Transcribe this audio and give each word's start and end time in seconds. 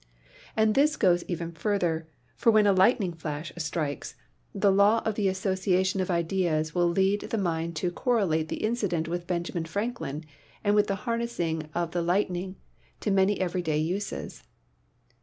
And 0.57 0.73
this 0.73 0.97
goes 0.97 1.23
even 1.27 1.51
farther, 1.51 2.07
for 2.35 2.51
when 2.51 2.65
a 2.65 2.73
lightning 2.73 3.13
flash 3.13 3.53
strikes, 3.59 4.15
the 4.51 4.71
law 4.71 5.03
of 5.05 5.13
the 5.13 5.27
association 5.27 6.01
of 6.01 6.09
ideas 6.09 6.73
will 6.73 6.87
lead 6.87 7.21
the 7.29 7.37
mind 7.37 7.75
to 7.75 7.91
correlate 7.91 8.47
the 8.47 8.63
incident 8.63 9.07
with 9.07 9.27
Benjamin 9.27 9.65
Franklin 9.65 10.25
and 10.63 10.73
with 10.73 10.87
the 10.87 10.95
harnessing 11.05 11.69
of 11.75 11.91
the 11.91 12.01
lightning 12.01 12.55
to 13.01 13.11
many 13.11 13.35
2 13.35 13.41
PHYSICS 13.41 13.45
everyday 13.51 13.77
uses. 13.77 14.43